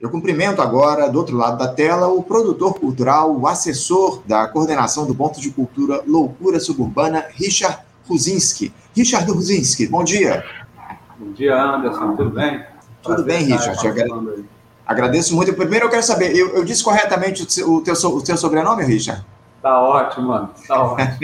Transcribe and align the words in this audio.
Eu 0.00 0.10
cumprimento 0.10 0.62
agora, 0.62 1.10
do 1.10 1.18
outro 1.18 1.36
lado 1.36 1.58
da 1.58 1.66
tela, 1.66 2.06
o 2.06 2.22
produtor 2.22 2.74
cultural, 2.78 3.36
o 3.36 3.48
assessor 3.48 4.22
da 4.24 4.46
coordenação 4.46 5.04
do 5.04 5.12
Ponto 5.12 5.40
de 5.40 5.50
Cultura 5.50 6.04
Loucura 6.06 6.60
Suburbana, 6.60 7.24
Richard 7.34 7.80
Ruzinski. 8.08 8.72
Richard 8.94 9.28
Ruzinski, 9.28 9.88
bom 9.88 10.04
dia. 10.04 10.44
Bom 11.18 11.32
dia, 11.32 11.60
Anderson, 11.60 12.14
tudo 12.14 12.30
bem? 12.30 12.64
Tudo 13.02 13.24
bem, 13.24 13.42
Richard. 13.42 13.76
Agradeço 14.86 15.34
muito. 15.34 15.52
Primeiro 15.52 15.86
eu 15.86 15.90
quero 15.90 16.04
saber, 16.04 16.32
eu, 16.36 16.54
eu 16.54 16.64
disse 16.64 16.84
corretamente 16.84 17.42
o 17.64 17.80
teu, 17.80 18.08
o 18.14 18.22
teu 18.22 18.36
sobrenome, 18.36 18.84
Richard? 18.84 19.26
Tá 19.60 19.82
ótimo, 19.82 20.28
mano. 20.28 20.50
Tá 20.66 20.82
ótimo. 20.84 21.18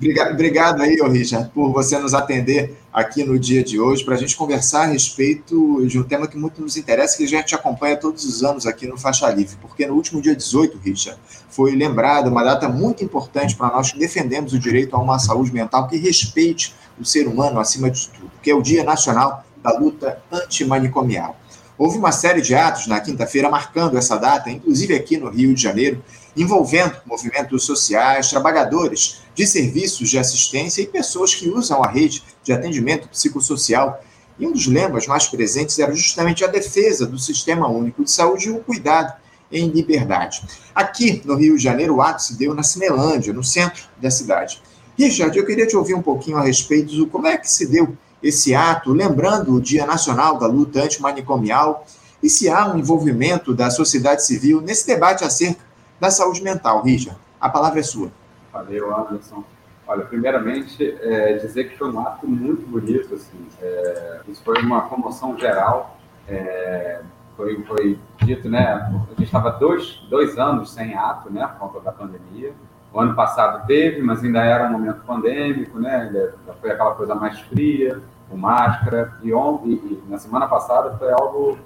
obrigado, 0.32 0.82
aí, 0.82 0.96
Richard, 1.08 1.48
por 1.50 1.72
você 1.72 1.96
nos 1.98 2.12
atender 2.12 2.76
aqui 2.92 3.22
no 3.22 3.38
dia 3.38 3.62
de 3.62 3.78
hoje 3.78 4.04
para 4.04 4.14
a 4.14 4.18
gente 4.18 4.36
conversar 4.36 4.82
a 4.82 4.86
respeito 4.86 5.86
de 5.86 5.98
um 5.98 6.02
tema 6.02 6.26
que 6.26 6.36
muito 6.36 6.60
nos 6.60 6.76
interessa, 6.76 7.16
que 7.16 7.24
a 7.24 7.28
gente 7.28 7.54
acompanha 7.54 7.96
todos 7.96 8.24
os 8.24 8.42
anos 8.42 8.66
aqui 8.66 8.86
no 8.86 8.98
Faixa 8.98 9.30
Livre, 9.30 9.56
porque 9.60 9.86
no 9.86 9.94
último 9.94 10.20
dia 10.20 10.34
18, 10.34 10.78
Richard, 10.78 11.20
foi 11.48 11.76
lembrada 11.76 12.28
uma 12.28 12.42
data 12.42 12.68
muito 12.68 13.04
importante 13.04 13.54
para 13.54 13.68
nós 13.68 13.92
que 13.92 13.98
defendemos 13.98 14.52
o 14.52 14.58
direito 14.58 14.96
a 14.96 14.98
uma 14.98 15.20
saúde 15.20 15.52
mental 15.52 15.86
que 15.86 15.96
respeite 15.96 16.74
o 16.98 17.04
ser 17.04 17.28
humano 17.28 17.60
acima 17.60 17.88
de 17.90 18.08
tudo, 18.08 18.30
que 18.42 18.50
é 18.50 18.54
o 18.54 18.60
Dia 18.60 18.82
Nacional 18.82 19.44
da 19.62 19.70
Luta 19.78 20.20
Antimanicomial. 20.32 21.36
Houve 21.78 21.96
uma 21.96 22.12
série 22.12 22.42
de 22.42 22.54
atos 22.54 22.86
na 22.86 23.00
quinta-feira 23.00 23.48
marcando 23.48 23.96
essa 23.96 24.18
data, 24.18 24.50
inclusive 24.50 24.94
aqui 24.94 25.16
no 25.16 25.30
Rio 25.30 25.54
de 25.54 25.62
Janeiro, 25.62 26.02
envolvendo 26.36 26.96
movimentos 27.06 27.64
sociais, 27.64 28.30
trabalhadores 28.30 29.20
de 29.34 29.46
serviços 29.46 30.08
de 30.08 30.18
assistência 30.18 30.82
e 30.82 30.86
pessoas 30.86 31.34
que 31.34 31.48
usam 31.48 31.82
a 31.82 31.88
rede 31.88 32.22
de 32.42 32.52
atendimento 32.52 33.08
psicossocial. 33.08 34.02
E 34.38 34.46
um 34.46 34.52
dos 34.52 34.66
lemas 34.66 35.06
mais 35.06 35.26
presentes 35.26 35.78
era 35.78 35.94
justamente 35.94 36.44
a 36.44 36.48
defesa 36.48 37.06
do 37.06 37.18
Sistema 37.18 37.68
Único 37.68 38.04
de 38.04 38.10
Saúde 38.10 38.48
e 38.48 38.50
o 38.50 38.60
cuidado 38.60 39.12
em 39.52 39.68
liberdade. 39.68 40.42
Aqui 40.74 41.20
no 41.24 41.34
Rio 41.34 41.56
de 41.56 41.62
Janeiro, 41.62 41.96
o 41.96 42.02
ato 42.02 42.22
se 42.22 42.36
deu 42.36 42.54
na 42.54 42.62
Cinelândia, 42.62 43.32
no 43.32 43.42
centro 43.42 43.84
da 44.00 44.10
cidade. 44.10 44.62
Richard, 44.96 45.36
eu 45.36 45.44
queria 45.44 45.66
te 45.66 45.76
ouvir 45.76 45.94
um 45.94 46.02
pouquinho 46.02 46.36
a 46.36 46.42
respeito 46.42 46.94
do 46.94 47.06
como 47.06 47.26
é 47.26 47.36
que 47.36 47.50
se 47.50 47.66
deu 47.66 47.96
esse 48.22 48.54
ato, 48.54 48.92
lembrando 48.92 49.54
o 49.54 49.60
Dia 49.60 49.86
Nacional 49.86 50.38
da 50.38 50.46
Luta 50.46 50.82
Antimanicomial, 50.82 51.86
e 52.22 52.28
se 52.28 52.48
há 52.48 52.70
um 52.70 52.78
envolvimento 52.78 53.54
da 53.54 53.70
sociedade 53.70 54.24
civil 54.24 54.60
nesse 54.60 54.86
debate 54.86 55.24
acerca 55.24 55.69
da 56.00 56.10
saúde 56.10 56.42
mental. 56.42 56.82
Richard, 56.82 57.18
a 57.40 57.48
palavra 57.48 57.80
é 57.80 57.82
sua. 57.82 58.10
Valeu, 58.52 58.96
Anderson. 58.96 59.44
Olha, 59.86 60.04
primeiramente, 60.04 60.96
é, 61.02 61.34
dizer 61.34 61.68
que 61.68 61.76
foi 61.76 61.90
um 61.90 62.00
ato 62.00 62.26
muito 62.26 62.66
bonito, 62.66 63.14
assim, 63.14 63.46
é, 63.60 64.20
isso 64.28 64.42
foi 64.44 64.60
uma 64.62 64.82
comoção 64.82 65.36
geral, 65.36 65.98
é, 66.28 67.00
foi, 67.36 67.60
foi 67.64 67.98
dito, 68.22 68.48
né, 68.48 68.68
a 68.68 69.10
gente 69.18 69.24
estava 69.24 69.50
dois, 69.50 70.00
dois 70.08 70.38
anos 70.38 70.72
sem 70.72 70.94
ato, 70.94 71.28
né, 71.28 71.44
por 71.58 71.72
conta 71.72 71.80
da 71.80 71.90
pandemia, 71.90 72.54
o 72.92 73.00
ano 73.00 73.14
passado 73.14 73.66
teve, 73.66 74.02
mas 74.02 74.22
ainda 74.22 74.40
era 74.44 74.66
um 74.66 74.72
momento 74.72 75.00
pandêmico, 75.06 75.78
né? 75.78 76.32
Foi 76.60 76.72
aquela 76.72 76.94
coisa 76.94 77.14
mais 77.14 77.38
fria, 77.40 78.00
com 78.28 78.36
máscara. 78.36 79.12
E, 79.22 79.32
on, 79.32 79.60
e, 79.64 79.74
e 79.74 80.02
na 80.08 80.18
semana 80.18 80.48
passada 80.48 80.96
foi 80.98 81.12
algo 81.12 81.56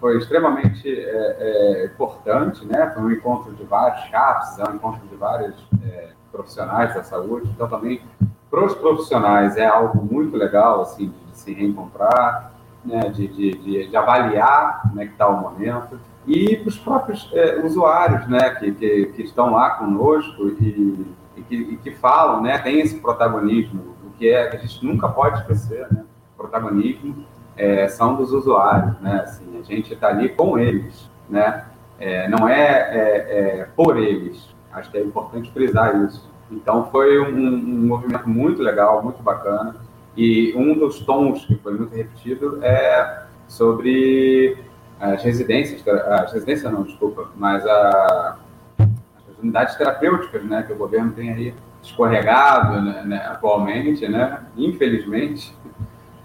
foi 0.00 0.18
extremamente 0.18 0.88
é, 0.88 1.36
é, 1.38 1.86
importante, 1.86 2.64
né? 2.66 2.90
Foi 2.94 3.02
um 3.02 3.10
encontro 3.10 3.52
de 3.52 3.64
vários 3.64 4.08
CAPs, 4.10 4.58
é 4.58 4.70
um 4.70 4.74
encontro 4.74 5.06
de 5.06 5.16
vários 5.16 5.54
é, 5.84 6.10
profissionais 6.30 6.94
da 6.94 7.02
saúde. 7.02 7.50
Então 7.54 7.68
também 7.68 8.02
para 8.50 8.64
os 8.64 8.74
profissionais 8.74 9.56
é 9.56 9.66
algo 9.66 10.02
muito 10.04 10.36
legal, 10.36 10.82
assim, 10.82 11.12
de, 11.26 11.38
se 11.38 11.52
reencontrar, 11.52 12.52
né? 12.84 13.08
De, 13.10 13.26
de, 13.28 13.50
de, 13.52 13.88
de 13.88 13.96
avaliar 13.96 14.82
como 14.82 15.00
é 15.00 15.06
que 15.06 15.12
está 15.12 15.28
o 15.28 15.40
momento 15.40 15.98
e 16.26 16.56
para 16.56 16.68
os 16.68 16.78
próprios 16.78 17.30
é, 17.34 17.60
usuários, 17.60 18.26
né, 18.28 18.50
que, 18.54 18.72
que, 18.72 19.06
que, 19.14 19.22
estão 19.22 19.52
lá 19.52 19.70
conosco 19.72 20.48
e, 20.48 21.14
e, 21.36 21.42
que, 21.42 21.54
e, 21.54 21.76
que, 21.76 21.90
falam, 21.92 22.40
né, 22.40 22.58
tem 22.58 22.80
esse 22.80 22.98
protagonismo, 22.98 23.94
o 24.04 24.10
que 24.16 24.30
é 24.30 24.46
que 24.48 24.56
a 24.56 24.60
gente 24.60 24.84
nunca 24.84 25.08
pode 25.08 25.40
esquecer, 25.40 25.86
né, 25.92 26.04
protagonismo 26.36 27.26
é, 27.56 27.88
são 27.88 28.16
dos 28.16 28.32
usuários, 28.32 28.98
né, 29.00 29.20
assim, 29.24 29.58
a 29.58 29.62
gente 29.62 29.94
está 29.94 30.08
ali 30.08 30.28
com 30.30 30.58
eles, 30.58 31.08
né, 31.28 31.64
é, 31.98 32.28
não 32.28 32.48
é, 32.48 32.62
é, 32.62 33.60
é, 33.60 33.68
por 33.76 33.96
eles, 33.96 34.48
acho 34.72 34.90
que 34.90 34.98
é 34.98 35.02
importante 35.02 35.50
frisar 35.52 36.04
isso. 36.04 36.28
Então 36.50 36.90
foi 36.90 37.18
um, 37.18 37.36
um 37.36 37.86
movimento 37.86 38.28
muito 38.28 38.62
legal, 38.62 39.02
muito 39.02 39.22
bacana, 39.22 39.76
e 40.16 40.52
um 40.56 40.74
dos 40.78 41.00
tons 41.00 41.44
que 41.44 41.54
foi 41.56 41.74
muito 41.76 41.94
repetido 41.94 42.58
é 42.62 43.24
sobre 43.48 44.56
as 45.00 45.22
residências, 45.22 45.86
as 45.86 46.32
residências 46.32 46.72
não, 46.72 46.82
desculpa, 46.82 47.30
mas 47.36 47.66
a, 47.66 48.38
as 48.78 49.38
unidades 49.42 49.74
terapêuticas, 49.76 50.42
né, 50.44 50.62
que 50.62 50.72
o 50.72 50.76
governo 50.76 51.12
tem 51.12 51.30
aí 51.30 51.54
escorregado 51.82 52.80
né, 52.80 53.02
né, 53.04 53.16
atualmente, 53.26 54.08
né, 54.08 54.40
infelizmente, 54.56 55.54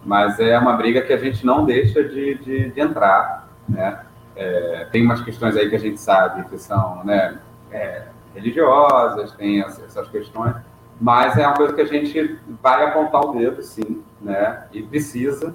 mas 0.10 0.40
é 0.40 0.58
uma 0.58 0.74
briga 0.74 1.04
que 1.04 1.14
a 1.14 1.18
gente 1.18 1.46
não 1.46 1.64
deixa 1.64 2.04
de, 2.04 2.34
de, 2.40 2.72
de 2.72 2.82
entrar, 2.82 3.48
né, 3.68 4.00
é, 4.36 4.88
tem 4.92 5.06
umas 5.06 5.22
questões 5.22 5.56
aí 5.56 5.70
que 5.70 5.76
a 5.76 5.80
gente 5.80 6.02
sabe 6.02 6.50
que 6.50 6.58
são, 6.58 7.04
né, 7.04 7.38
é, 7.72 8.08
religiosas, 8.34 9.34
tem 9.34 9.62
essas 9.62 10.08
questões, 10.08 10.56
mas 11.00 11.38
é 11.38 11.46
uma 11.46 11.56
coisa 11.56 11.74
que 11.74 11.82
a 11.82 11.86
gente 11.86 12.40
vai 12.60 12.88
apontar 12.88 13.22
o 13.24 13.34
dedo, 13.34 13.62
sim, 13.62 14.04
né, 14.20 14.64
e 14.74 14.82
precisa, 14.82 15.54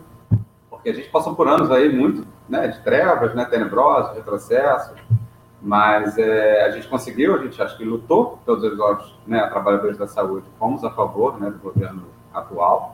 porque 0.71 0.89
a 0.89 0.95
gente 0.95 1.09
passou 1.09 1.35
por 1.35 1.49
anos 1.49 1.69
aí 1.73 1.93
muito 1.93 2.25
né, 2.49 2.69
de 2.69 2.79
trevas, 2.83 3.35
né, 3.35 3.45
tenebrosos, 3.47 4.15
retrocessos, 4.15 4.97
mas 5.61 6.17
é, 6.17 6.65
a 6.65 6.71
gente 6.71 6.87
conseguiu, 6.87 7.35
a 7.35 7.39
gente 7.39 7.61
acho 7.61 7.77
que 7.77 7.85
lutou, 7.85 8.39
todos 8.47 8.63
os 8.63 8.79
olhos, 8.79 9.19
né, 9.27 9.49
trabalhadores 9.49 9.99
da 9.99 10.07
saúde, 10.07 10.47
fomos 10.61 10.85
a 10.85 10.91
favor 10.91 11.41
né, 11.41 11.51
do 11.51 11.59
governo 11.59 12.05
atual, 12.33 12.94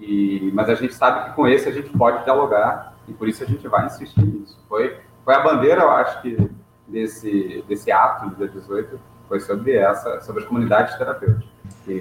e, 0.00 0.50
mas 0.54 0.68
a 0.68 0.74
gente 0.74 0.94
sabe 0.94 1.28
que 1.28 1.36
com 1.36 1.46
esse 1.46 1.68
a 1.68 1.72
gente 1.72 1.90
pode 1.90 2.24
dialogar 2.24 2.94
e 3.06 3.12
por 3.12 3.28
isso 3.28 3.44
a 3.44 3.46
gente 3.46 3.66
vai 3.68 3.86
insistir 3.86 4.24
nisso. 4.24 4.58
Foi, 4.68 4.96
foi 5.24 5.34
a 5.34 5.40
bandeira, 5.40 5.82
eu 5.82 5.90
acho 5.90 6.22
que, 6.22 6.50
desse, 6.88 7.62
desse 7.68 7.92
ato 7.92 8.30
do 8.30 8.36
dia 8.36 8.48
18, 8.48 8.98
foi 9.28 9.40
sobre 9.40 9.74
essa, 9.74 10.20
sobre 10.22 10.42
as 10.42 10.48
comunidades 10.48 10.96
terapêuticas, 10.96 11.48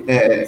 é, 0.07 0.43
é. 0.43 0.47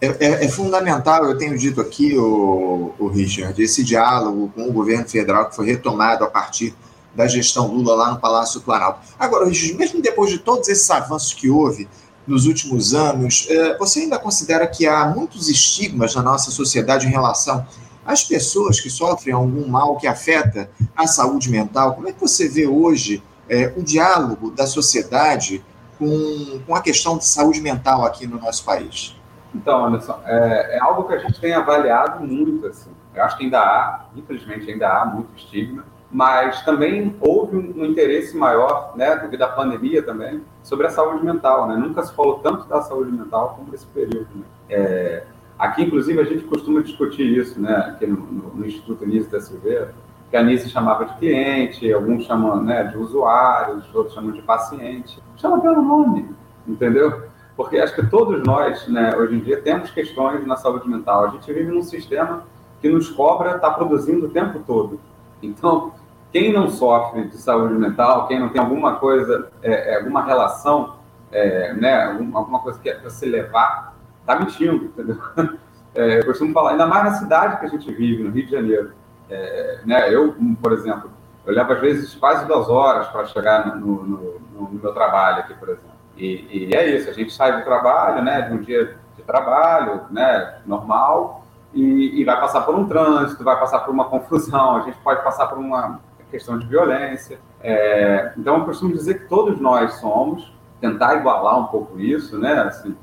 É, 0.00 0.06
é, 0.06 0.44
é, 0.44 0.48
fundamental, 0.48 1.24
eu 1.24 1.38
tenho 1.38 1.56
dito 1.56 1.80
aqui, 1.80 2.16
o, 2.18 2.94
o 2.98 3.08
Richard, 3.08 3.60
esse 3.62 3.82
diálogo 3.82 4.52
com 4.54 4.68
o 4.68 4.72
governo 4.72 5.08
federal 5.08 5.48
que 5.48 5.56
foi 5.56 5.66
retomado 5.66 6.24
a 6.24 6.26
partir 6.30 6.74
da 7.14 7.26
gestão 7.26 7.68
Lula 7.68 7.94
lá 7.94 8.10
no 8.10 8.20
Palácio 8.20 8.60
Planalto. 8.60 9.00
Agora, 9.18 9.46
Richard, 9.46 9.74
mesmo 9.74 10.02
depois 10.02 10.30
de 10.30 10.38
todos 10.38 10.68
esses 10.68 10.90
avanços 10.90 11.32
que 11.32 11.48
houve 11.48 11.88
nos 12.26 12.46
últimos 12.46 12.94
anos, 12.94 13.46
é, 13.50 13.76
você 13.76 14.00
ainda 14.00 14.18
considera 14.18 14.66
que 14.66 14.86
há 14.86 15.06
muitos 15.06 15.48
estigmas 15.48 16.14
na 16.14 16.22
nossa 16.22 16.50
sociedade 16.50 17.06
em 17.06 17.10
relação 17.10 17.66
às 18.04 18.22
pessoas 18.22 18.80
que 18.80 18.90
sofrem 18.90 19.34
algum 19.34 19.66
mal 19.68 19.96
que 19.96 20.06
afeta 20.06 20.70
a 20.96 21.06
saúde 21.06 21.50
mental? 21.50 21.94
Como 21.94 22.08
é 22.08 22.12
que 22.12 22.20
você 22.20 22.48
vê 22.48 22.66
hoje 22.66 23.22
é, 23.48 23.72
o 23.76 23.82
diálogo 23.82 24.50
da 24.50 24.66
sociedade 24.66 25.64
com, 25.98 26.60
com 26.66 26.74
a 26.74 26.80
questão 26.80 27.18
de 27.18 27.24
saúde 27.24 27.60
mental 27.60 28.04
aqui 28.04 28.26
no 28.26 28.38
nosso 28.38 28.64
país? 28.64 29.16
Então, 29.54 29.86
Anderson, 29.86 30.18
é, 30.24 30.76
é, 30.76 30.80
algo 30.80 31.04
que 31.04 31.14
a 31.14 31.18
gente 31.18 31.40
tem 31.40 31.54
avaliado 31.54 32.26
muito, 32.26 32.66
assim. 32.66 32.90
Eu 33.14 33.22
acho 33.22 33.36
que 33.36 33.44
ainda 33.44 33.60
há, 33.60 34.06
infelizmente, 34.16 34.68
ainda 34.70 34.88
há 34.88 35.04
muito 35.04 35.28
estigma, 35.36 35.84
mas 36.14 36.62
também 36.62 37.16
houve 37.20 37.56
um, 37.56 37.84
interesse 37.84 38.36
maior, 38.36 38.92
né, 38.94 39.16
devido 39.16 39.42
à 39.42 39.48
pandemia 39.48 40.00
também, 40.00 40.42
sobre 40.62 40.86
a 40.86 40.90
saúde 40.90 41.24
mental, 41.24 41.66
né? 41.66 41.76
Nunca 41.76 42.04
se 42.04 42.14
falou 42.14 42.38
tanto 42.38 42.68
da 42.68 42.80
saúde 42.82 43.10
mental 43.10 43.56
como 43.56 43.72
nesse 43.72 43.84
período, 43.86 44.28
né? 44.32 44.44
É, 44.70 45.24
aqui, 45.58 45.82
inclusive, 45.82 46.20
a 46.20 46.24
gente 46.24 46.44
costuma 46.44 46.82
discutir 46.82 47.36
isso, 47.36 47.60
né, 47.60 47.74
aqui 47.88 48.06
no, 48.06 48.18
no, 48.18 48.54
no 48.54 48.64
Instituto 48.64 49.04
Nise 49.04 49.28
da 49.28 49.40
Silveira, 49.40 49.92
que 50.30 50.36
a 50.36 50.42
Nise 50.44 50.70
chamava 50.70 51.04
de 51.04 51.16
cliente, 51.16 51.92
alguns 51.92 52.26
chamam 52.26 52.62
né, 52.62 52.84
de 52.84 52.96
usuários, 52.96 53.92
outros 53.92 54.14
chamam 54.14 54.30
de 54.30 54.42
paciente. 54.42 55.20
Chama 55.36 55.60
pelo 55.60 55.82
nome, 55.82 56.30
entendeu? 56.64 57.24
Porque 57.56 57.76
acho 57.76 57.92
que 57.92 58.06
todos 58.06 58.40
nós, 58.44 58.86
né, 58.86 59.16
hoje 59.16 59.34
em 59.34 59.40
dia, 59.40 59.60
temos 59.60 59.90
questões 59.90 60.46
na 60.46 60.56
saúde 60.56 60.88
mental. 60.88 61.24
A 61.24 61.28
gente 61.30 61.52
vive 61.52 61.72
num 61.72 61.82
sistema 61.82 62.44
que 62.80 62.88
nos 62.88 63.10
cobra 63.10 63.56
estar 63.56 63.70
tá 63.70 63.74
produzindo 63.74 64.26
o 64.26 64.30
tempo 64.30 64.60
todo. 64.64 65.00
Então, 65.42 65.92
quem 66.34 66.52
não 66.52 66.68
sofre 66.68 67.28
de 67.28 67.36
saúde 67.36 67.74
mental, 67.74 68.26
quem 68.26 68.40
não 68.40 68.48
tem 68.48 68.60
alguma 68.60 68.96
coisa, 68.96 69.52
é, 69.62 69.92
é 69.92 69.98
alguma 69.98 70.24
relação, 70.24 70.96
é, 71.30 71.72
né, 71.74 72.06
alguma 72.06 72.58
coisa 72.58 72.76
que 72.80 72.90
é 72.90 72.94
para 72.94 73.08
se 73.08 73.24
levar, 73.24 73.94
está 74.20 74.40
mentindo, 74.40 74.86
entendeu? 74.86 75.16
É, 75.96 76.18
eu 76.18 76.26
costumo 76.26 76.52
falar, 76.52 76.72
ainda 76.72 76.88
mais 76.88 77.04
na 77.04 77.12
cidade 77.12 77.60
que 77.60 77.66
a 77.66 77.68
gente 77.68 77.88
vive, 77.92 78.24
no 78.24 78.30
Rio 78.32 78.46
de 78.46 78.50
Janeiro. 78.50 78.92
É, 79.30 79.78
né, 79.86 80.12
eu, 80.12 80.34
por 80.60 80.72
exemplo, 80.72 81.08
eu 81.46 81.54
levo 81.54 81.72
às 81.72 81.80
vezes 81.80 82.16
quase 82.16 82.44
duas 82.48 82.68
horas 82.68 83.06
para 83.06 83.26
chegar 83.26 83.76
no, 83.76 84.02
no, 84.02 84.02
no, 84.02 84.70
no 84.72 84.80
meu 84.82 84.92
trabalho 84.92 85.38
aqui, 85.44 85.54
por 85.54 85.68
exemplo. 85.68 85.92
E, 86.16 86.68
e, 86.68 86.74
é 86.74 86.96
isso, 86.96 87.08
a 87.08 87.12
gente 87.12 87.32
sai 87.32 87.56
do 87.56 87.64
trabalho, 87.64 88.24
né, 88.24 88.42
de 88.42 88.54
um 88.54 88.60
dia 88.60 88.96
de 89.16 89.22
trabalho, 89.22 90.00
né, 90.10 90.56
normal, 90.66 91.44
e, 91.72 92.20
e 92.20 92.24
vai 92.24 92.40
passar 92.40 92.62
por 92.62 92.74
um 92.74 92.88
trânsito, 92.88 93.44
vai 93.44 93.56
passar 93.56 93.78
por 93.78 93.94
uma 93.94 94.06
confusão, 94.06 94.78
a 94.78 94.80
gente 94.80 94.98
pode 94.98 95.22
passar 95.22 95.46
por 95.46 95.58
uma 95.58 96.00
questão 96.34 96.58
de 96.58 96.66
violência. 96.66 97.38
É, 97.60 98.32
então, 98.36 98.58
eu 98.58 98.64
costumo 98.64 98.92
dizer 98.92 99.20
que 99.20 99.28
todos 99.28 99.60
nós 99.60 99.94
somos, 99.94 100.52
tentar 100.80 101.14
igualar 101.14 101.60
um 101.60 101.66
pouco 101.66 102.00
isso, 102.00 102.36
né? 102.36 102.54
Assim, 102.62 102.96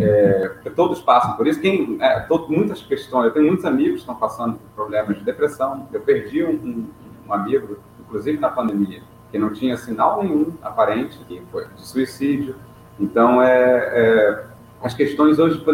é, 0.00 0.50
todos 0.74 1.02
passam 1.02 1.36
por 1.36 1.46
isso. 1.46 1.60
Quem, 1.60 1.98
é, 2.00 2.20
todo, 2.20 2.50
muitas 2.50 2.82
questões, 2.82 3.26
eu 3.26 3.32
tenho 3.32 3.46
muitos 3.46 3.66
amigos 3.66 3.96
que 3.96 4.00
estão 4.00 4.14
passando 4.14 4.54
por 4.54 4.70
problemas 4.74 5.18
de 5.18 5.24
depressão. 5.24 5.86
Eu 5.92 6.00
perdi 6.00 6.42
um, 6.42 6.52
um, 6.52 6.90
um 7.28 7.32
amigo, 7.34 7.76
inclusive 8.00 8.38
na 8.38 8.48
pandemia, 8.48 9.02
que 9.30 9.38
não 9.38 9.52
tinha 9.52 9.76
sinal 9.76 10.22
nenhum 10.22 10.54
aparente, 10.62 11.18
que 11.28 11.42
foi 11.52 11.66
de 11.68 11.86
suicídio. 11.86 12.56
Então, 12.98 13.42
é, 13.42 13.52
é 13.52 14.44
as 14.82 14.92
questões 14.92 15.38
hoje 15.38 15.64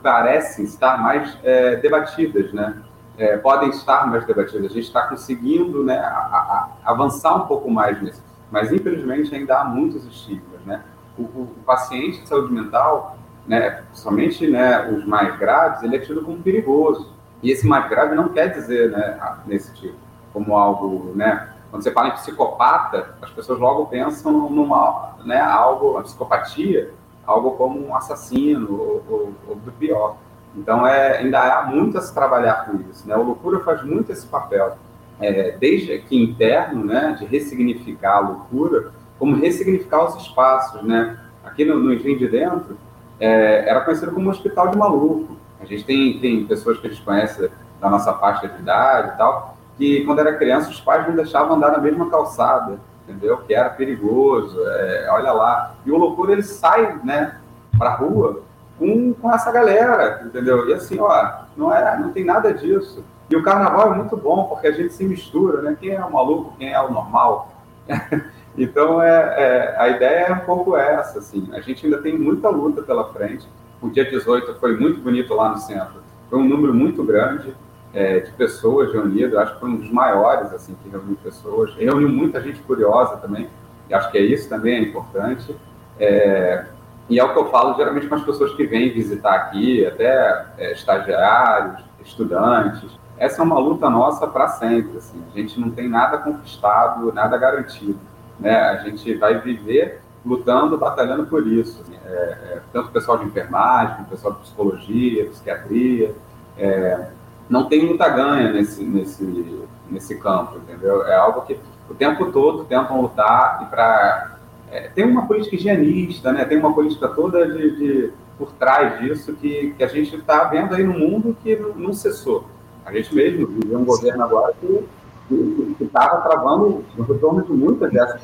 parecem 0.00 0.64
estar 0.64 0.96
mais 0.96 1.36
é, 1.42 1.76
debatidas, 1.76 2.52
né? 2.52 2.76
É, 3.20 3.36
podem 3.36 3.68
estar 3.68 4.06
mais 4.06 4.24
debatidas. 4.24 4.70
A 4.70 4.74
gente 4.74 4.86
está 4.86 5.06
conseguindo 5.06 5.84
né, 5.84 5.98
a, 5.98 6.08
a, 6.08 6.68
avançar 6.86 7.34
um 7.36 7.46
pouco 7.46 7.70
mais 7.70 8.00
nisso, 8.00 8.22
mas 8.50 8.72
infelizmente 8.72 9.34
ainda 9.34 9.60
há 9.60 9.64
muitos 9.64 10.06
estigmas, 10.06 10.60
né? 10.64 10.82
O, 11.18 11.22
o, 11.22 11.42
o 11.42 11.62
paciente 11.66 12.22
de 12.22 12.26
saúde 12.26 12.50
mental, 12.50 13.18
né, 13.46 13.84
somente 13.92 14.46
né, 14.46 14.90
os 14.90 15.04
mais 15.04 15.38
graves, 15.38 15.82
ele 15.82 15.96
é 15.96 15.98
tido 15.98 16.22
como 16.22 16.38
perigoso. 16.38 17.12
E 17.42 17.50
esse 17.50 17.66
mais 17.66 17.90
grave 17.90 18.14
não 18.14 18.30
quer 18.30 18.48
dizer, 18.48 18.90
né, 18.90 19.20
nesse 19.46 19.74
tipo, 19.74 19.98
como 20.32 20.56
algo, 20.56 21.12
né? 21.14 21.52
Quando 21.70 21.82
você 21.82 21.92
fala 21.92 22.08
em 22.08 22.12
psicopata, 22.12 23.16
as 23.20 23.30
pessoas 23.30 23.58
logo 23.60 23.84
pensam 23.86 24.48
numa, 24.48 25.14
né, 25.26 25.38
algo, 25.38 25.98
a 25.98 26.02
psicopatia 26.02 26.90
algo 27.30 27.52
como 27.52 27.86
um 27.86 27.94
assassino 27.94 28.72
ou, 28.72 29.04
ou, 29.08 29.32
ou 29.48 29.56
do 29.56 29.72
pior. 29.72 30.16
Então, 30.56 30.86
é, 30.86 31.18
ainda 31.18 31.40
há 31.40 31.66
muito 31.66 31.96
a 31.96 32.00
se 32.00 32.12
trabalhar 32.12 32.66
com 32.66 32.80
isso. 32.90 33.08
Né? 33.08 33.16
O 33.16 33.22
Loucura 33.22 33.60
faz 33.60 33.82
muito 33.82 34.10
esse 34.10 34.26
papel, 34.26 34.76
é, 35.20 35.52
desde 35.52 35.92
aqui 35.92 36.20
interno, 36.20 36.84
né, 36.84 37.16
de 37.18 37.24
ressignificar 37.24 38.16
a 38.16 38.20
loucura, 38.20 38.90
como 39.18 39.36
ressignificar 39.36 40.04
os 40.06 40.22
espaços. 40.22 40.82
Né? 40.82 41.18
Aqui 41.44 41.64
no, 41.64 41.78
no 41.78 41.96
de 41.96 42.28
Dentro, 42.28 42.76
é, 43.18 43.68
era 43.68 43.80
conhecido 43.82 44.12
como 44.12 44.26
um 44.26 44.30
hospital 44.30 44.68
de 44.68 44.78
maluco. 44.78 45.36
A 45.60 45.64
gente 45.64 45.84
tem, 45.84 46.18
tem 46.18 46.46
pessoas 46.46 46.78
que 46.78 46.86
a 46.86 46.90
gente 46.90 47.02
conhece 47.02 47.50
da 47.80 47.88
nossa 47.88 48.12
faixa 48.14 48.48
de 48.48 48.58
idade 48.60 49.14
e 49.14 49.18
tal, 49.18 49.56
que 49.76 50.04
quando 50.04 50.18
era 50.18 50.36
criança 50.36 50.70
os 50.70 50.80
pais 50.80 51.06
não 51.06 51.14
deixavam 51.14 51.56
andar 51.56 51.72
na 51.72 51.78
mesma 51.78 52.10
calçada 52.10 52.78
entendeu? 53.10 53.38
Que 53.38 53.54
era 53.54 53.70
perigoso, 53.70 54.58
é, 54.64 55.08
olha 55.10 55.32
lá. 55.32 55.74
E 55.84 55.90
o 55.90 55.96
loucura 55.96 56.32
ele 56.32 56.42
sai, 56.42 56.98
né, 57.04 57.36
para 57.76 57.94
rua 57.94 58.42
com, 58.80 59.12
com 59.12 59.30
essa 59.30 59.52
galera, 59.52 60.22
entendeu? 60.24 60.66
E 60.66 60.72
assim, 60.72 60.98
ó, 60.98 61.42
não 61.54 61.72
é, 61.72 61.98
não 61.98 62.10
tem 62.12 62.24
nada 62.24 62.52
disso. 62.54 63.04
E 63.28 63.36
o 63.36 63.42
carnaval 63.42 63.92
é 63.92 63.96
muito 63.96 64.16
bom 64.16 64.44
porque 64.44 64.68
a 64.68 64.72
gente 64.72 64.94
se 64.94 65.04
mistura, 65.04 65.60
né? 65.60 65.76
Quem 65.78 65.90
é 65.90 66.02
o 66.02 66.10
maluco, 66.10 66.56
quem 66.58 66.72
é 66.72 66.80
o 66.80 66.90
normal. 66.90 67.52
então 68.56 69.02
é, 69.02 69.34
é, 69.36 69.76
a 69.78 69.88
ideia 69.90 70.26
é 70.28 70.32
um 70.32 70.40
pouco 70.40 70.78
essa, 70.78 71.18
assim. 71.18 71.50
A 71.52 71.60
gente 71.60 71.84
ainda 71.84 72.00
tem 72.00 72.18
muita 72.18 72.48
luta 72.48 72.80
pela 72.80 73.12
frente. 73.12 73.46
O 73.82 73.90
dia 73.90 74.04
18 74.04 74.54
foi 74.54 74.76
muito 74.78 75.00
bonito 75.00 75.34
lá 75.34 75.50
no 75.50 75.58
centro. 75.58 76.02
Foi 76.30 76.38
um 76.38 76.48
número 76.48 76.72
muito 76.72 77.04
grande 77.04 77.54
é, 77.92 78.20
de 78.20 78.32
pessoas 78.32 78.90
reunidas, 78.92 79.38
acho 79.38 79.54
que 79.54 79.60
foi 79.60 79.68
um 79.68 79.76
dos 79.76 79.90
maiores, 79.90 80.52
assim, 80.54 80.74
que 80.82 80.88
reuniu 80.88 81.18
pessoas. 81.22 81.74
Reuniu 81.74 82.08
muita 82.08 82.40
gente 82.40 82.60
curiosa 82.62 83.18
também, 83.18 83.48
e 83.90 83.94
acho 83.94 84.10
que 84.10 84.16
é 84.16 84.22
isso 84.22 84.48
também 84.48 84.76
é 84.76 84.80
importante. 84.80 85.54
É, 85.98 86.64
e 87.10 87.18
é 87.18 87.24
o 87.24 87.32
que 87.32 87.38
eu 87.38 87.50
falo 87.50 87.74
geralmente 87.74 88.06
com 88.06 88.14
as 88.14 88.22
pessoas 88.22 88.54
que 88.54 88.64
vêm 88.64 88.92
visitar 88.92 89.34
aqui, 89.34 89.84
até 89.84 90.46
é, 90.56 90.72
estagiários, 90.72 91.84
estudantes. 92.04 92.88
Essa 93.18 93.42
é 93.42 93.44
uma 93.44 93.58
luta 93.58 93.90
nossa 93.90 94.28
para 94.28 94.46
sempre. 94.46 94.96
Assim. 94.96 95.20
A 95.34 95.36
gente 95.36 95.58
não 95.58 95.72
tem 95.72 95.88
nada 95.88 96.18
conquistado, 96.18 97.12
nada 97.12 97.36
garantido. 97.36 97.98
Né? 98.38 98.56
A 98.56 98.76
gente 98.76 99.12
vai 99.14 99.40
viver 99.40 100.00
lutando, 100.24 100.78
batalhando 100.78 101.26
por 101.26 101.44
isso. 101.48 101.82
Assim. 101.82 101.98
É, 102.06 102.08
é, 102.08 102.62
tanto 102.72 102.90
o 102.90 102.92
pessoal 102.92 103.18
de 103.18 103.24
enfermagem, 103.24 104.04
o 104.04 104.08
pessoal 104.08 104.34
de 104.34 104.40
psicologia, 104.42 105.26
psiquiatria. 105.26 106.14
É, 106.56 107.08
não 107.48 107.68
tem 107.68 107.84
muita 107.84 108.08
ganha 108.08 108.52
nesse, 108.52 108.84
nesse, 108.84 109.66
nesse 109.90 110.16
campo, 110.20 110.58
entendeu? 110.58 111.04
É 111.04 111.16
algo 111.16 111.42
que 111.42 111.58
o 111.88 111.94
tempo 111.94 112.30
todo 112.30 112.64
tentam 112.64 113.00
lutar 113.00 113.64
e 113.64 113.66
para 113.66 114.36
é, 114.70 114.88
tem 114.88 115.04
uma 115.04 115.26
política 115.26 115.56
higienista, 115.56 116.32
né? 116.32 116.44
Tem 116.44 116.58
uma 116.58 116.72
política 116.72 117.08
toda 117.08 117.46
de, 117.46 117.76
de 117.76 118.12
por 118.38 118.52
trás 118.52 119.00
disso 119.00 119.34
que, 119.34 119.74
que 119.76 119.84
a 119.84 119.88
gente 119.88 120.16
está 120.16 120.44
vendo 120.44 120.74
aí 120.74 120.82
no 120.82 120.98
mundo 120.98 121.36
que 121.42 121.56
não, 121.56 121.74
não 121.74 121.92
cessou. 121.92 122.46
A 122.84 122.92
gente 122.92 123.14
mesmo 123.14 123.46
vive 123.46 123.76
um 123.76 123.84
governo 123.84 124.22
agora 124.24 124.54
que 124.60 125.84
estava 125.84 126.20
travando 126.22 126.84
o 126.96 127.02
retorno 127.02 127.42
de 127.42 127.52
muitas 127.52 127.92
dessas 127.92 128.22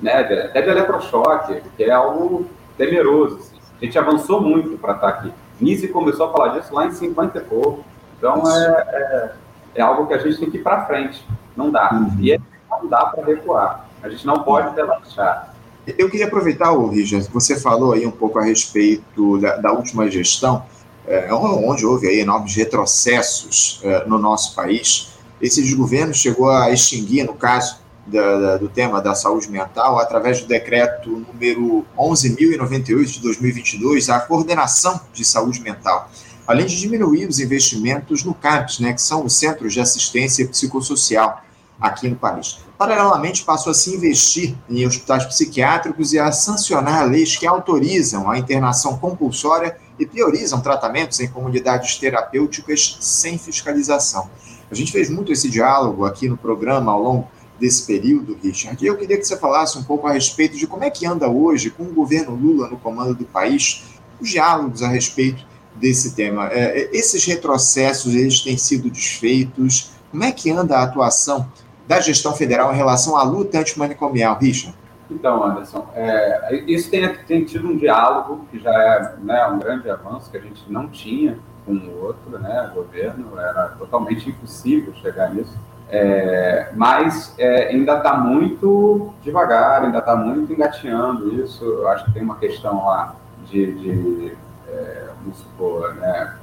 né? 0.00 0.12
Até 0.20 0.62
de 0.62 0.68
eletrochoque, 0.68 1.60
que 1.76 1.84
é 1.84 1.90
algo 1.90 2.46
temeroso. 2.76 3.36
Assim. 3.36 3.56
A 3.80 3.84
gente 3.84 3.98
avançou 3.98 4.40
muito 4.40 4.78
para 4.78 4.94
estar 4.94 5.12
tá 5.12 5.18
aqui. 5.18 5.32
Nise 5.60 5.88
começou 5.88 6.26
a 6.26 6.32
falar 6.32 6.58
disso 6.58 6.72
lá 6.72 6.86
em 6.86 6.92
50 6.92 7.38
e 7.38 7.40
pouco. 7.42 7.84
Então, 8.16 8.42
é, 8.50 8.86
é, 8.88 9.32
é, 9.76 9.82
algo 9.82 10.06
que 10.06 10.14
a 10.14 10.18
gente 10.18 10.38
tem 10.38 10.50
que 10.50 10.58
ir 10.58 10.62
para 10.62 10.86
frente. 10.86 11.26
Não 11.56 11.70
dá. 11.70 11.90
Uhum. 11.92 12.16
E 12.20 12.32
é, 12.32 12.38
não 12.70 12.88
dá 12.88 13.06
para 13.06 13.24
recuar. 13.24 13.88
A 14.02 14.08
gente 14.08 14.26
não 14.26 14.42
pode 14.42 14.74
relaxar. 14.74 15.54
Eu 15.96 16.10
queria 16.10 16.26
aproveitar, 16.26 16.72
o 16.72 16.88
Richard, 16.88 17.28
você 17.32 17.58
falou 17.58 17.92
aí 17.92 18.06
um 18.06 18.10
pouco 18.10 18.38
a 18.38 18.44
respeito 18.44 19.38
da, 19.38 19.56
da 19.56 19.72
última 19.72 20.10
gestão, 20.10 20.62
é, 21.06 21.32
onde 21.32 21.86
houve 21.86 22.06
aí 22.08 22.20
enormes 22.20 22.54
retrocessos 22.54 23.80
é, 23.82 24.04
no 24.06 24.18
nosso 24.18 24.54
país. 24.54 25.10
Esse 25.40 25.62
desgoverno 25.62 26.12
chegou 26.12 26.50
a 26.50 26.70
extinguir, 26.70 27.24
no 27.24 27.34
caso 27.34 27.78
da, 28.06 28.38
da, 28.38 28.56
do 28.56 28.68
tema 28.68 29.00
da 29.00 29.14
saúde 29.14 29.50
mental, 29.50 29.98
através 29.98 30.40
do 30.40 30.46
decreto 30.46 31.10
número 31.10 31.86
11.098 31.96 33.04
de 33.04 33.20
2022, 33.20 34.10
a 34.10 34.20
coordenação 34.20 35.00
de 35.12 35.24
saúde 35.24 35.60
mental 35.60 36.10
além 36.48 36.64
de 36.64 36.78
diminuir 36.78 37.28
os 37.28 37.38
investimentos 37.40 38.24
no 38.24 38.32
CAPS, 38.32 38.78
né, 38.78 38.94
que 38.94 39.02
são 39.02 39.22
os 39.22 39.36
Centros 39.36 39.74
de 39.74 39.80
Assistência 39.80 40.48
Psicossocial 40.48 41.44
aqui 41.78 42.08
no 42.08 42.16
país. 42.16 42.58
Paralelamente, 42.78 43.44
passou 43.44 43.72
a 43.72 43.74
se 43.74 43.92
investir 43.92 44.54
em 44.70 44.86
hospitais 44.86 45.26
psiquiátricos 45.26 46.12
e 46.12 46.18
a 46.20 46.30
sancionar 46.30 47.08
leis 47.10 47.36
que 47.36 47.44
autorizam 47.44 48.30
a 48.30 48.38
internação 48.38 48.96
compulsória 48.96 49.76
e 49.98 50.06
priorizam 50.06 50.60
tratamentos 50.60 51.18
em 51.18 51.26
comunidades 51.26 51.96
terapêuticas 51.96 52.96
sem 53.00 53.36
fiscalização. 53.36 54.30
A 54.70 54.74
gente 54.76 54.92
fez 54.92 55.10
muito 55.10 55.32
esse 55.32 55.50
diálogo 55.50 56.04
aqui 56.04 56.28
no 56.28 56.36
programa 56.36 56.92
ao 56.92 57.02
longo 57.02 57.28
desse 57.58 57.84
período, 57.84 58.38
Richard, 58.40 58.82
e 58.84 58.86
eu 58.86 58.96
queria 58.96 59.18
que 59.18 59.24
você 59.24 59.36
falasse 59.36 59.76
um 59.76 59.82
pouco 59.82 60.06
a 60.06 60.12
respeito 60.12 60.56
de 60.56 60.64
como 60.64 60.84
é 60.84 60.90
que 60.90 61.04
anda 61.04 61.28
hoje, 61.28 61.70
com 61.70 61.82
o 61.82 61.92
governo 61.92 62.36
Lula 62.36 62.68
no 62.68 62.78
comando 62.78 63.12
do 63.12 63.24
país, 63.24 63.82
os 64.20 64.30
diálogos 64.30 64.84
a 64.84 64.88
respeito 64.88 65.44
desse 65.74 66.14
tema. 66.14 66.46
É, 66.52 66.82
é, 66.82 66.90
esses 66.96 67.24
retrocessos, 67.24 68.14
eles 68.14 68.40
têm 68.40 68.56
sido 68.56 68.88
desfeitos? 68.88 69.90
Como 70.12 70.22
é 70.22 70.30
que 70.30 70.48
anda 70.48 70.78
a 70.78 70.84
atuação 70.84 71.50
da 71.88 72.00
gestão 72.00 72.34
federal 72.34 72.72
em 72.72 72.76
relação 72.76 73.16
à 73.16 73.22
luta 73.22 73.58
antimanicomial, 73.58 74.38
Richard? 74.38 74.76
Então, 75.10 75.42
Anderson, 75.42 75.88
é, 75.94 76.62
isso 76.66 76.90
tem, 76.90 77.08
tem, 77.26 77.44
tido 77.44 77.66
um 77.66 77.76
diálogo 77.78 78.46
que 78.50 78.58
já 78.58 78.70
é 78.70 79.14
né, 79.22 79.46
um 79.46 79.58
grande 79.58 79.88
avanço 79.88 80.30
que 80.30 80.36
a 80.36 80.40
gente 80.40 80.70
não 80.70 80.86
tinha 80.86 81.38
com 81.64 81.72
o 81.72 82.04
outro 82.04 82.38
né, 82.38 82.70
governo, 82.74 83.38
era 83.38 83.74
totalmente 83.78 84.28
impossível 84.28 84.94
chegar 84.96 85.34
nisso. 85.34 85.56
É, 85.90 86.70
mas 86.74 87.34
é, 87.38 87.68
ainda 87.68 87.96
está 87.96 88.14
muito 88.18 89.14
devagar, 89.22 89.82
ainda 89.82 89.98
está 89.98 90.14
muito 90.14 90.52
engateando 90.52 91.42
isso. 91.42 91.64
Eu 91.64 91.88
acho 91.88 92.04
que 92.04 92.12
tem 92.12 92.22
uma 92.22 92.36
questão 92.36 92.84
lá 92.84 93.16
de, 93.46 93.72
de 93.72 94.36
é, 94.68 95.08
vamos 95.22 95.38
supor, 95.38 95.94
né, 95.94 96.36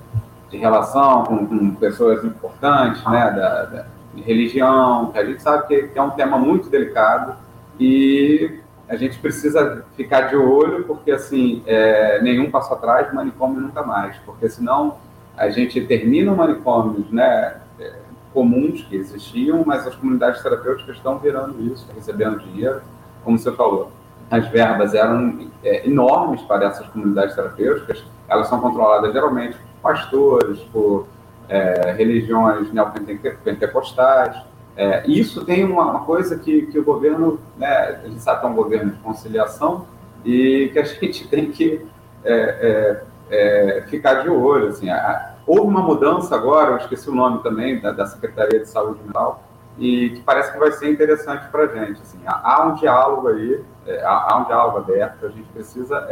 de 0.50 0.58
relação 0.58 1.24
com, 1.24 1.46
com, 1.46 1.75
pessoas 1.75 2.24
importantes, 2.24 3.04
né, 3.06 3.32
da, 3.32 3.66
da, 3.66 3.86
de 4.15 4.22
religião, 4.22 5.12
que 5.12 5.19
a 5.19 5.25
gente 5.25 5.41
sabe 5.41 5.67
que, 5.67 5.98
é 5.98 6.01
um 6.01 6.12
tema 6.12 6.38
muito 6.38 6.69
delicado 6.69 7.36
e 7.79 8.60
a 8.88 8.95
gente 8.95 9.19
precisa 9.19 9.84
ficar 9.95 10.22
de 10.29 10.36
olho, 10.36 10.84
porque 10.86 11.12
assim, 11.12 11.62
é, 11.65 12.22
nenhum 12.22 12.50
passo 12.50 12.74
atrás, 12.74 13.13
manicômio 13.13 13.60
nunca 13.60 13.84
mais, 13.84 14.15
porque 14.25 14.48
senão 14.48 14.98
a 15.36 15.50
gente 15.50 15.81
termina 15.81 16.34
manicômios, 16.34 17.12
né, 17.12 17.57
é, 17.79 17.93
comuns 18.34 18.84
que 18.84 18.95
existiam, 18.95 19.63
mas 19.65 19.86
as 19.88 19.95
comunidades 19.95 20.41
terapêuticas 20.41 20.95
estão 20.95 21.17
virando 21.19 21.62
isso, 21.62 21.88
recebendo 21.93 22.39
dinheiro, 22.39 22.81
como 23.24 23.38
você 23.38 23.51
falou. 23.51 23.91
As 24.29 24.48
verbas 24.50 24.93
eram 24.93 25.50
é, 25.63 25.88
enormes 25.88 26.41
para 26.43 26.65
essas 26.67 26.88
comunidades 26.88 27.36
terapêuticas, 27.36 28.03
elas 28.27 28.48
são 28.48 28.60
controladas 28.60 29.12
geralmente 29.12 29.57
por 29.57 29.91
pastores, 29.91 30.60
por 30.72 31.07
é, 31.50 31.94
religiões 31.98 32.72
neopentecostais. 32.72 34.36
É, 34.78 35.08
isso 35.08 35.46
tem 35.46 35.64
uma, 35.64 35.84
uma, 35.84 36.04
coisa 36.04 36.38
que, 36.38 36.64
que 36.64 36.78
o 36.78 36.84
governo, 36.84 37.40
né, 37.58 38.02
a 38.04 38.08
gente 38.08 38.20
sabe 38.22 38.42
que 38.42 38.46
é 38.46 38.50
um 38.50 38.56
governo 38.56 38.92
de 38.92 38.98
conciliação 38.98 39.88
e 40.24 40.70
que 40.74 40.80
a 40.80 40.84
gente 40.86 41.28
tem 41.28 41.52
que 41.52 41.86
é, 42.24 43.02
é, 43.30 43.78
é 43.78 43.82
ficar 43.88 44.16
de 44.16 44.30
olho. 44.30 44.68
Assim, 44.68 44.90
a, 44.90 45.36
houve 45.48 45.68
uma 45.68 45.82
mudança 45.82 46.36
agora, 46.36 46.72
eu 46.72 46.78
esqueci 46.78 47.10
o 47.10 47.16
nome 47.16 47.42
também, 47.42 47.80
da, 47.80 47.92
da 47.92 48.06
Secretaria 48.06 48.60
de 48.60 48.68
Saúde 48.68 49.00
Mental, 49.06 49.44
e 49.78 50.10
que 50.12 50.22
parece 50.22 50.52
que 50.52 50.60
vai 50.60 50.72
ser 50.72 50.92
interessante 50.92 51.48
para 51.50 51.64
a 51.64 51.68
gente. 51.68 52.02
Assim, 52.02 52.20
há 52.25 52.66
um 52.66 52.75
diálogo 52.75 53.30
aí, 53.30 53.64
é, 53.88 54.04
há, 54.04 54.38
um 54.40 54.46
diálogo 54.46 54.80
aberto, 54.80 55.25
a 55.25 55.30
gente 55.30 55.48
precisa 55.54 56.06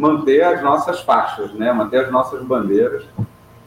manter 0.00 0.42
as 0.42 0.62
nossas 0.62 1.00
faixas, 1.00 1.52
né? 1.52 1.72
manter 1.72 2.04
as 2.04 2.10
nossas 2.10 2.42
bandeiras, 2.42 3.04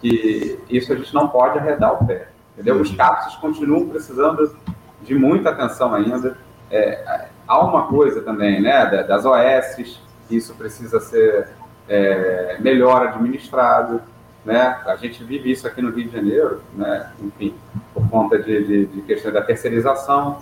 que 0.03 0.59
isso 0.69 0.91
a 0.91 0.97
gente 0.97 1.13
não 1.13 1.29
pode 1.29 1.57
arredar 1.57 1.93
o 1.93 2.05
pé. 2.05 2.27
Entendeu? 2.53 2.81
Os 2.81 2.91
CAPS 2.91 3.37
continuam 3.37 3.87
precisando 3.87 4.53
de 5.01 5.15
muita 5.15 5.49
atenção 5.49 5.95
ainda. 5.95 6.37
É, 6.69 7.29
há 7.47 7.59
uma 7.61 7.87
coisa 7.87 8.21
também, 8.21 8.61
né, 8.61 8.85
das 9.07 9.25
OS, 9.25 9.97
isso 10.29 10.53
precisa 10.55 10.99
ser 10.99 11.49
é, 11.87 12.57
melhor 12.59 13.07
administrado, 13.07 14.01
né? 14.43 14.81
A 14.85 14.97
gente 14.97 15.23
vive 15.23 15.51
isso 15.51 15.65
aqui 15.65 15.81
no 15.81 15.91
Rio 15.91 16.09
de 16.09 16.15
Janeiro, 16.15 16.61
né? 16.73 17.11
Enfim, 17.21 17.55
por 17.93 18.07
conta 18.09 18.37
de, 18.37 18.63
de, 18.65 18.85
de 18.87 19.01
questão 19.03 19.31
da 19.31 19.41
terceirização, 19.41 20.41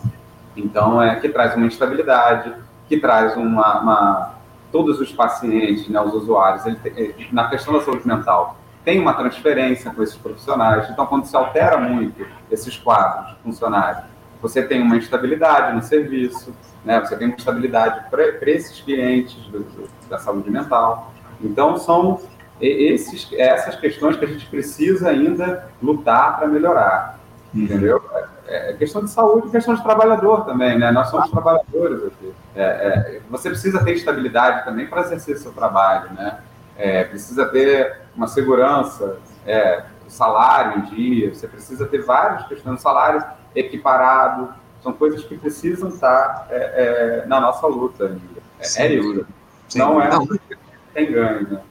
então 0.58 1.02
é 1.02 1.16
que 1.18 1.30
traz 1.30 1.56
uma 1.56 1.68
instabilidade, 1.68 2.54
que 2.88 2.98
traz 2.98 3.38
uma, 3.38 3.80
uma 3.80 4.36
todos 4.72 5.00
os 5.00 5.12
pacientes, 5.12 5.88
né, 5.88 6.02
os 6.02 6.14
usuários, 6.14 6.66
ele, 6.66 7.28
na 7.32 7.48
questão 7.48 7.74
da 7.74 7.82
saúde 7.82 8.08
mental, 8.08 8.58
tem 8.84 9.00
uma 9.00 9.14
transferência 9.14 9.92
com 9.92 10.02
esses 10.02 10.16
profissionais. 10.16 10.90
Então, 10.90 11.06
quando 11.06 11.26
se 11.26 11.36
altera 11.36 11.78
muito 11.78 12.26
esses 12.50 12.78
quadros 12.78 13.36
de 13.36 13.44
funcionários, 13.44 14.04
você 14.42 14.64
tem 14.64 14.82
uma 14.82 14.98
instabilidade 14.98 15.76
no 15.76 15.84
serviço, 15.84 16.54
né? 16.84 17.00
você 17.00 17.16
tem 17.16 17.28
uma 17.28 17.36
instabilidade 17.36 18.10
para 18.10 18.50
esses 18.50 18.82
clientes 18.82 19.36
do, 19.48 19.60
do, 19.60 19.90
da 20.10 20.18
saúde 20.18 20.50
mental. 20.50 21.14
Então, 21.40 21.78
são 21.78 22.20
esses, 22.60 23.28
essas 23.34 23.76
questões 23.76 24.16
que 24.16 24.26
a 24.26 24.28
gente 24.28 24.46
precisa 24.48 25.10
ainda 25.10 25.68
lutar 25.82 26.38
para 26.38 26.48
melhorar, 26.48 27.20
uhum. 27.54 27.62
entendeu? 27.62 28.04
É, 28.48 28.72
é 28.72 28.74
questão 28.74 29.04
de 29.04 29.10
saúde, 29.10 29.50
questão 29.50 29.76
de 29.76 29.84
trabalhador 29.84 30.46
também, 30.46 30.78
né? 30.78 30.92
Nós 30.92 31.10
somos 31.10 31.30
trabalhadores 31.30 32.06
aqui. 32.06 32.34
É, 32.56 32.64
é, 32.64 33.22
você 33.30 33.50
precisa 33.50 33.84
ter 33.84 33.94
estabilidade 33.94 34.66
também 34.66 34.86
para 34.88 35.02
exercer 35.02 35.38
seu 35.38 35.52
trabalho, 35.52 36.14
né? 36.14 36.40
É, 36.78 37.04
precisa 37.04 37.46
ter 37.46 38.02
uma 38.16 38.28
segurança, 38.28 39.18
é, 39.46 39.84
salário 40.08 40.80
em 40.80 40.96
dia, 40.96 41.34
você 41.34 41.48
precisa 41.48 41.86
ter 41.86 42.04
várias 42.04 42.48
questões, 42.48 42.82
salário 42.82 43.24
equiparado, 43.56 44.54
são 44.84 44.94
coisas 44.94 45.24
que 45.24 45.38
precisam 45.38 45.90
estar 45.90 46.48
é, 46.50 47.24
é, 47.24 47.28
na 47.28 47.40
nossa 47.40 47.68
luta 47.68 48.06
ainda. 48.06 48.42
É, 48.60 48.88
é 48.88 48.94
isso. 48.96 49.26
Não 49.76 50.02
é 50.02 50.10
não. 50.10 50.28
tem 50.94 51.12
ganho, 51.12 51.48
né? 51.50 51.62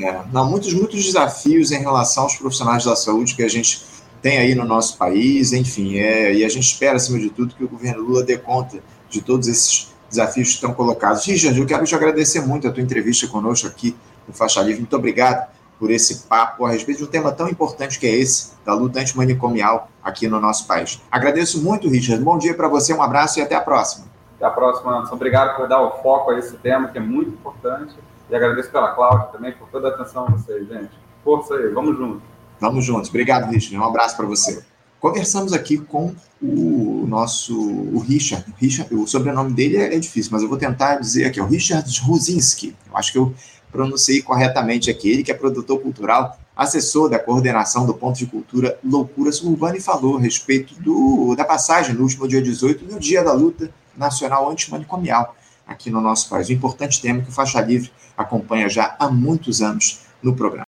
É, 0.00 0.22
não, 0.32 0.48
muitos, 0.48 0.72
muitos 0.72 1.04
desafios 1.04 1.70
em 1.70 1.78
relação 1.78 2.24
aos 2.24 2.36
profissionais 2.36 2.84
da 2.84 2.96
saúde 2.96 3.36
que 3.36 3.42
a 3.42 3.48
gente 3.48 3.84
tem 4.22 4.38
aí 4.38 4.54
no 4.54 4.64
nosso 4.64 4.96
país, 4.96 5.52
enfim, 5.52 5.98
é, 5.98 6.32
e 6.32 6.44
a 6.44 6.48
gente 6.48 6.64
espera, 6.64 6.96
acima 6.96 7.18
de 7.18 7.28
tudo, 7.28 7.54
que 7.54 7.62
o 7.62 7.68
governo 7.68 8.02
Lula 8.02 8.24
dê 8.24 8.38
conta 8.38 8.78
de 9.10 9.20
todos 9.20 9.46
esses 9.46 9.92
desafios 10.08 10.48
que 10.48 10.54
estão 10.54 10.72
colocados. 10.72 11.26
Richard, 11.26 11.58
eu 11.60 11.66
quero 11.66 11.84
te 11.84 11.94
agradecer 11.94 12.40
muito 12.40 12.66
a 12.66 12.72
tua 12.72 12.82
entrevista 12.82 13.28
conosco 13.28 13.68
aqui 13.68 13.94
no 14.26 14.34
Faixa 14.34 14.60
Livre. 14.62 14.80
Muito 14.80 14.96
obrigado 14.96 15.48
por 15.78 15.90
esse 15.90 16.26
papo 16.26 16.64
a 16.64 16.70
respeito 16.70 16.98
de 16.98 17.04
um 17.04 17.08
tema 17.08 17.32
tão 17.32 17.48
importante 17.48 17.98
que 17.98 18.06
é 18.06 18.14
esse, 18.14 18.52
da 18.64 18.74
luta 18.74 19.00
antimanicomial 19.00 19.88
aqui 20.02 20.28
no 20.28 20.40
nosso 20.40 20.66
país. 20.66 21.00
Agradeço 21.10 21.62
muito, 21.62 21.88
Richard. 21.88 22.22
Bom 22.22 22.38
dia 22.38 22.54
para 22.54 22.68
você, 22.68 22.94
um 22.94 23.02
abraço 23.02 23.38
e 23.38 23.42
até 23.42 23.54
a 23.54 23.60
próxima. 23.60 24.06
Até 24.36 24.46
a 24.46 24.50
próxima, 24.50 24.96
Anderson. 24.96 25.14
Obrigado 25.14 25.56
por 25.56 25.68
dar 25.68 25.82
o 25.82 26.02
foco 26.02 26.30
a 26.30 26.38
esse 26.38 26.56
tema, 26.56 26.88
que 26.88 26.98
é 26.98 27.00
muito 27.00 27.30
importante. 27.30 27.94
E 28.30 28.34
agradeço 28.34 28.70
pela 28.70 28.94
Cláudia 28.94 29.26
também 29.26 29.52
por 29.52 29.68
toda 29.68 29.88
a 29.88 29.90
atenção 29.90 30.24
a 30.26 30.30
vocês, 30.30 30.66
gente. 30.66 30.90
Força 31.22 31.54
aí, 31.54 31.68
vamos 31.68 31.96
juntos. 31.96 32.22
Vamos 32.60 32.84
juntos. 32.84 33.08
Obrigado, 33.08 33.50
Richard. 33.50 33.76
Um 33.76 33.84
abraço 33.84 34.16
para 34.16 34.26
você. 34.26 34.64
Conversamos 34.98 35.52
aqui 35.52 35.76
com 35.76 36.14
o 36.42 37.04
nosso 37.06 37.54
o 37.54 37.98
Richard. 37.98 38.44
o 38.50 38.54
Richard. 38.56 38.94
O 38.94 39.06
sobrenome 39.06 39.52
dele 39.52 39.76
é, 39.76 39.94
é, 39.94 39.98
difícil, 39.98 40.30
mas 40.32 40.42
eu 40.42 40.48
vou 40.48 40.56
tentar 40.56 40.96
dizer 40.96 41.26
aqui, 41.26 41.40
o 41.40 41.46
Richard 41.46 41.86
Ruzinski. 42.00 42.74
Eu 42.90 42.96
acho 42.96 43.12
que 43.12 43.18
eu 43.18 43.34
pronunciei 43.74 44.22
corretamente 44.22 44.88
aqui. 44.88 45.10
Ele 45.10 45.24
que 45.24 45.32
é 45.32 45.34
produtor 45.34 45.80
cultural, 45.80 46.38
assessor 46.56 47.10
da 47.10 47.18
coordenação 47.18 47.84
do 47.84 47.92
Ponto 47.92 48.16
de 48.16 48.26
Cultura 48.26 48.78
Loucura 48.84 49.32
Suburbana 49.32 49.76
e 49.76 49.80
falou 49.80 50.16
a 50.16 50.20
respeito 50.20 50.80
do, 50.80 51.34
da 51.34 51.44
passagem 51.44 51.92
no 51.92 52.02
último 52.02 52.28
dia 52.28 52.40
18 52.40 52.84
do 52.84 53.00
Dia 53.00 53.24
da 53.24 53.32
Luta 53.32 53.68
Nacional 53.96 54.48
Antimanicomial 54.48 55.34
aqui 55.66 55.90
no 55.90 56.00
nosso 56.00 56.28
país. 56.28 56.48
Um 56.48 56.52
importante 56.52 57.02
tema 57.02 57.20
que 57.20 57.30
o 57.30 57.32
Faixa 57.32 57.60
Livre 57.60 57.90
acompanha 58.16 58.68
já 58.68 58.94
há 58.96 59.10
muitos 59.10 59.60
anos 59.60 60.02
no 60.22 60.36
programa. 60.36 60.66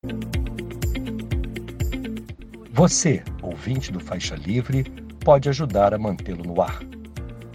Você, 2.71 3.23
ouvinte 3.41 3.91
do 3.91 3.99
Faixa 3.99 4.35
Livre, 4.35 4.83
pode 5.23 5.47
ajudar 5.47 5.93
a 5.93 5.99
mantê-lo 5.99 6.43
no 6.43 6.59
ar. 6.59 6.81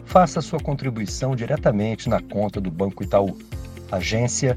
Faça 0.04 0.40
sua 0.40 0.60
contribuição 0.60 1.34
diretamente 1.34 2.08
na 2.08 2.20
conta 2.20 2.60
do 2.60 2.70
Banco 2.70 3.02
Itaú, 3.02 3.36
agência 3.90 4.56